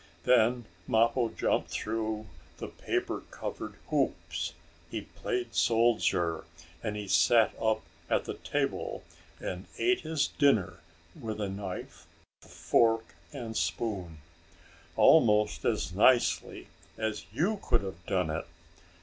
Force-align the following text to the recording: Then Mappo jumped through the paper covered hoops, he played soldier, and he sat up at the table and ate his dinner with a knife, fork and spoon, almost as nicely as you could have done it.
Then 0.23 0.65
Mappo 0.87 1.29
jumped 1.29 1.69
through 1.69 2.25
the 2.57 2.69
paper 2.69 3.19
covered 3.29 3.75
hoops, 3.89 4.53
he 4.89 5.01
played 5.01 5.53
soldier, 5.53 6.43
and 6.81 6.95
he 6.95 7.07
sat 7.07 7.53
up 7.61 7.83
at 8.09 8.25
the 8.25 8.33
table 8.33 9.03
and 9.39 9.67
ate 9.77 9.99
his 10.01 10.25
dinner 10.25 10.79
with 11.13 11.39
a 11.39 11.49
knife, 11.49 12.07
fork 12.41 13.13
and 13.31 13.55
spoon, 13.55 14.21
almost 14.95 15.65
as 15.65 15.93
nicely 15.93 16.65
as 16.97 17.27
you 17.31 17.59
could 17.61 17.81
have 17.83 18.03
done 18.07 18.31
it. 18.31 18.47